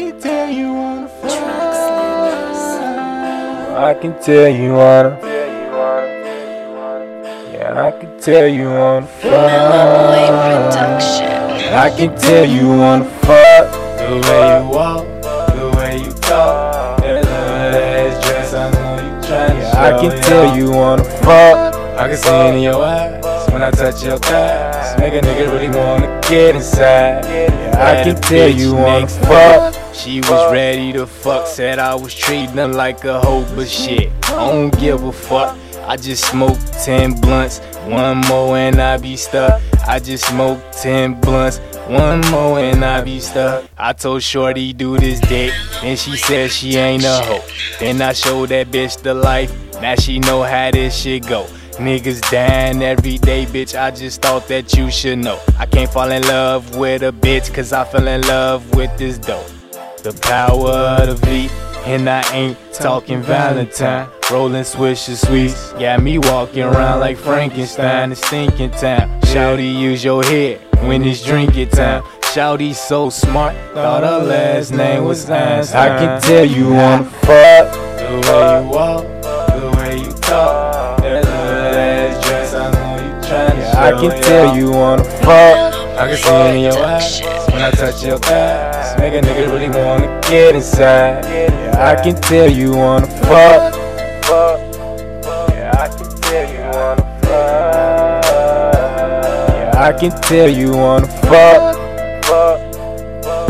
can 0.00 0.18
tell 0.18 0.48
you 0.48 0.72
wanna 0.72 1.08
fuck. 1.08 1.36
I 3.76 3.94
can 4.00 4.18
tell 4.22 4.48
you 4.48 4.72
wanna. 4.72 5.18
Yeah, 7.52 7.86
I 7.86 7.90
can 8.00 8.18
tell 8.18 8.48
you 8.48 8.70
wanna 8.70 9.06
fuck. 9.06 9.32
I 11.84 11.90
can 11.96 12.16
tell 12.16 12.46
you 12.46 12.68
wanna 12.68 13.04
fuck. 13.26 13.66
The 13.98 14.16
way 14.26 14.42
you 14.56 14.68
walk, 14.70 15.04
the 15.58 15.66
way 15.76 15.98
you 15.98 16.12
talk. 16.12 17.00
That 17.02 17.24
little 17.24 17.32
ass 17.32 18.24
dress, 18.24 18.54
I 18.54 18.70
know 18.70 18.96
you 19.04 19.12
tryna 19.28 19.60
yeah, 19.60 19.86
I 19.86 20.00
can 20.00 20.12
tell 20.22 20.56
you 20.56 20.70
wanna 20.70 21.04
fuck. 21.04 21.74
I 21.98 22.08
can 22.08 22.16
see 22.16 22.30
it 22.30 22.54
in 22.54 22.62
your 22.62 22.82
eyes 22.82 23.19
when 23.60 23.74
I 23.74 23.76
touch 23.76 24.02
your 24.02 24.16
thighs. 24.18 24.98
Make 24.98 25.12
a 25.12 25.20
nigga 25.20 25.52
really 25.52 25.68
wanna 25.68 26.20
get 26.28 26.56
inside. 26.56 27.24
Yeah, 27.26 28.00
I 28.00 28.02
can 28.02 28.20
tell 28.20 28.48
you 28.48 28.74
wanna 28.74 29.06
fuck. 29.06 29.74
She 29.94 30.20
was 30.20 30.52
ready 30.52 30.94
to 30.94 31.06
fuck, 31.06 31.46
said 31.46 31.78
I 31.78 31.94
was 31.94 32.14
treating 32.14 32.56
her 32.56 32.68
like 32.68 33.04
a 33.04 33.20
hoe, 33.20 33.44
but 33.54 33.68
shit, 33.68 34.10
I 34.24 34.50
don't 34.50 34.70
give 34.78 35.02
a 35.04 35.12
fuck. 35.12 35.58
I 35.86 35.96
just 35.96 36.24
smoked 36.24 36.72
10 36.84 37.20
blunts, 37.20 37.58
one 37.84 38.20
more 38.28 38.56
and 38.56 38.80
I 38.80 38.96
be 38.96 39.16
stuck. 39.16 39.60
I 39.86 39.98
just 39.98 40.24
smoked 40.26 40.72
10 40.78 41.20
blunts, 41.20 41.58
one 41.86 42.20
more 42.30 42.60
and 42.60 42.82
I 42.82 43.02
be 43.02 43.20
stuck. 43.20 43.64
I 43.76 43.92
told 43.92 44.22
Shorty 44.22 44.72
do 44.72 44.96
this 44.96 45.20
dick, 45.20 45.52
and 45.82 45.98
she 45.98 46.16
said 46.16 46.50
she 46.50 46.76
ain't 46.76 47.04
a 47.04 47.20
hoe. 47.24 47.44
Then 47.78 48.00
I 48.00 48.14
showed 48.14 48.50
that 48.50 48.68
bitch 48.68 49.02
the 49.02 49.12
life, 49.12 49.52
now 49.82 49.96
she 49.96 50.18
know 50.18 50.42
how 50.44 50.70
this 50.70 50.96
shit 50.96 51.26
go. 51.26 51.46
Niggas 51.80 52.20
dying 52.30 52.82
every 52.82 53.16
day, 53.16 53.46
bitch. 53.46 53.74
I 53.74 53.90
just 53.90 54.20
thought 54.20 54.46
that 54.48 54.76
you 54.76 54.90
should 54.90 55.18
know. 55.18 55.40
I 55.58 55.64
can't 55.64 55.90
fall 55.90 56.10
in 56.10 56.22
love 56.24 56.76
with 56.76 57.02
a 57.02 57.10
bitch, 57.10 57.54
cause 57.54 57.72
I 57.72 57.84
fell 57.84 58.06
in 58.06 58.20
love 58.28 58.74
with 58.74 58.94
this 58.98 59.16
dope. 59.16 59.46
The 60.02 60.12
power 60.20 60.70
of 60.70 61.08
the 61.08 61.14
V, 61.26 61.48
and 61.86 62.06
I 62.06 62.20
ain't 62.34 62.58
talking 62.74 63.22
Valentine. 63.22 64.10
Rolling 64.30 64.62
swisher 64.62 65.16
sweets, 65.16 65.72
got 65.72 66.02
me 66.02 66.18
walking 66.18 66.64
around 66.64 67.00
like 67.00 67.16
Frankenstein. 67.16 68.12
It's 68.12 68.26
stinking 68.26 68.72
time. 68.72 69.18
Shouty, 69.22 69.74
use 69.74 70.04
your 70.04 70.22
head 70.22 70.60
when 70.82 71.02
it's 71.02 71.24
drinking 71.24 71.70
time. 71.70 72.02
Shouty 72.20 72.74
so 72.74 73.08
smart, 73.08 73.56
thought 73.72 74.04
her 74.04 74.18
last 74.18 74.72
name 74.72 75.04
was 75.04 75.30
Einstein. 75.30 75.92
I 75.92 75.98
can 75.98 76.20
tell 76.20 76.44
you 76.44 76.74
wanna 76.74 77.04
fuck. 77.04 77.72
The 77.72 78.20
way 78.28 78.62
you 78.62 78.68
walk, 78.68 79.04
the 79.22 79.76
way 79.78 79.98
you 80.02 80.12
talk. 80.20 80.69
I 83.80 83.92
can 83.92 84.10
tell 84.22 84.54
you 84.54 84.70
wanna 84.70 85.04
fuck. 85.04 85.74
I 85.98 86.06
can 86.08 86.16
see 86.18 86.30
it 86.30 86.54
in 86.54 86.60
your 86.64 86.78
eyes 86.84 87.20
when 87.50 87.62
I 87.62 87.70
touch 87.70 88.04
your 88.04 88.18
thighs. 88.18 88.94
Make 88.98 89.14
a 89.14 89.20
nigga 89.26 89.46
really 89.50 89.70
wanna 89.70 90.20
get 90.28 90.54
inside. 90.54 91.24
Yeah, 91.24 91.74
I 91.78 91.94
can 92.02 92.14
tell 92.20 92.50
you 92.50 92.72
wanna 92.76 93.06
fuck. 93.24 93.74
Yeah, 95.48 95.72
I 95.78 95.88
can 95.88 96.08
tell 96.20 96.46
you 96.52 96.60
wanna 96.76 97.04
fuck. 97.22 98.24
Yeah, 99.56 99.88
I 99.88 99.90
can 99.98 100.12
tell 100.20 100.48
you 100.48 100.72
wanna 100.76 101.06
fuck. 101.06 101.76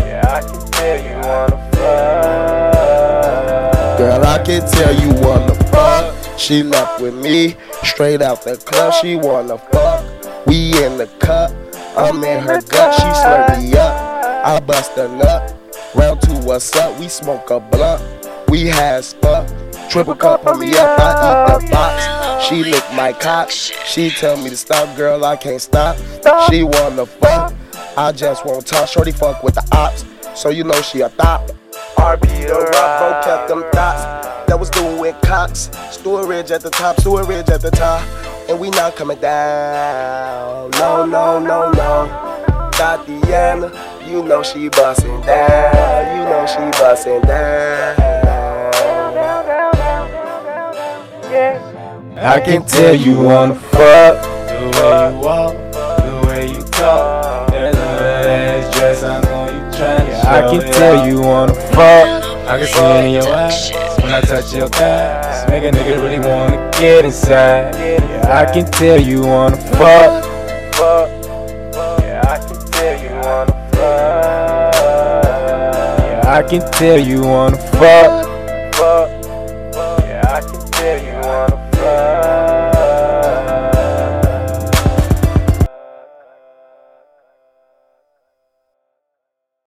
Yeah, 0.07 0.33
I 0.33 0.41
can 0.43 0.61
tell 0.71 0.99
you 1.07 1.17
wanna 1.27 1.59
fuck. 1.73 3.99
Girl, 3.99 4.23
I 4.25 4.39
can 4.45 4.63
tell 4.71 4.95
you 4.95 5.11
wanna 5.27 5.55
fuck. 5.73 6.15
She 6.39 6.63
left 6.63 7.01
with 7.01 7.15
me, 7.15 7.57
straight 7.83 8.23
out 8.23 8.43
the 8.45 8.57
club. 8.57 8.93
She 8.95 9.17
wanna 9.17 9.59
fuck. 9.59 10.05
We 10.47 10.85
in 10.85 10.99
the 10.99 11.07
cup, 11.19 11.53
I'm 11.97 12.23
in 12.25 12.43
her 12.43 12.61
gut. 12.61 12.95
She 12.95 13.03
slurp 13.03 13.59
me 13.59 13.73
up, 13.77 14.45
I 14.45 14.61
bust 14.61 14.97
a 14.97 15.09
nut. 15.09 15.57
Round 15.95 16.21
two, 16.23 16.39
what's 16.39 16.75
up? 16.77 16.99
We 16.99 17.09
smoke 17.09 17.51
a 17.51 17.61
blunt. 17.61 18.03
We 18.49 18.67
has 18.67 19.13
fuck. 19.15 19.49
Triple 19.89 20.15
cup 20.15 20.47
on 20.47 20.61
me 20.61 20.77
up, 20.77 20.99
I 21.01 21.57
eat 21.57 21.65
the 21.65 21.71
box. 21.71 22.47
She 22.47 22.65
lick 22.65 22.85
my 22.95 23.13
cock. 23.13 23.51
She 23.51 24.11
tell 24.11 24.37
me 24.37 24.51
to 24.51 24.57
stop, 24.57 24.97
girl, 24.97 25.25
I 25.25 25.37
can't 25.37 25.61
stop. 25.61 25.97
She 26.49 26.63
wanna 26.63 27.07
fuck. 27.07 27.55
I 27.97 28.13
just 28.13 28.47
won't 28.47 28.67
talk. 28.67 28.89
Shorty 28.89 29.13
fuck 29.13 29.43
with 29.43 29.55
the 29.55 29.67
ops, 29.73 30.05
so 30.35 30.49
you 30.49 30.65
know 30.65 30.81
she 30.81 31.01
a 31.01 31.09
thot. 31.09 31.53
RB 31.97 32.47
the 32.47 32.55
rock, 32.55 33.25
kept 33.25 33.49
them 33.49 33.63
thoughts. 33.73 34.27
That 34.47 34.59
was 34.59 34.71
doing 34.71 34.99
with 34.99 35.21
Cox. 35.23 35.71
Storage 35.91 36.51
at 36.51 36.61
the 36.61 36.71
top, 36.71 37.01
storage 37.01 37.49
at 37.51 37.61
the 37.61 37.71
top. 37.71 38.03
And 38.51 38.59
we 38.59 38.69
not 38.71 38.97
coming 38.97 39.17
down. 39.19 40.71
No, 40.73 41.07
no, 41.07 41.39
no, 41.39 41.71
no. 41.71 42.71
Tatiana, 42.73 43.71
you 44.05 44.25
know 44.25 44.43
she 44.43 44.69
bustin' 44.69 45.21
down. 45.21 46.17
You 46.17 46.25
know 46.25 46.45
she 46.47 46.83
bustin' 46.83 47.23
down. 47.23 47.97
I 52.19 52.41
can 52.41 52.67
tell 52.67 52.93
you 52.93 53.21
wanna 53.21 53.55
fuck. 53.55 54.21
The 54.21 54.81
way 54.81 55.13
you 55.13 55.21
walk, 55.21 55.55
the 56.03 56.27
way 56.27 56.51
you 56.51 56.63
talk. 56.65 57.53
That 57.53 57.73
little 57.73 57.81
ass 57.81 58.77
dress, 58.77 59.05
I 59.05 59.21
know 59.21 59.45
you 59.47 59.61
tryna 59.79 60.09
Yeah, 60.09 60.29
I 60.29 60.41
can 60.51 60.73
tell 60.73 61.07
you 61.07 61.21
wanna 61.21 61.55
fuck. 61.55 62.25
I 62.49 62.59
can 62.59 62.67
see 62.67 62.81
it 62.81 63.05
in 63.05 63.11
your 63.13 63.33
eyes 63.33 63.71
when 64.03 64.13
I 64.13 64.21
touch 64.23 64.53
your 64.53 64.69
thighs. 64.69 65.49
Make 65.49 65.63
a 65.63 65.71
nigga 65.71 66.03
really 66.03 66.19
wanna 66.19 66.70
get 66.81 67.05
inside. 67.05 67.75
Yeah, 67.75 68.41
I 68.41 68.51
can 68.51 68.65
tell 68.71 68.99
you 68.99 69.21
wanna 69.21 69.57
fuck. 69.77 70.25
Yeah, 72.01 72.23
I 72.27 72.39
can 72.39 72.59
tell 72.71 73.03
you 73.03 73.11
wanna 73.21 73.53
fuck. 73.73 74.75
Yeah, 76.09 76.39
I 76.39 76.43
can 76.43 76.71
tell 76.73 76.99
you 76.99 77.21
wanna 77.21 77.59
fuck. 77.79 78.30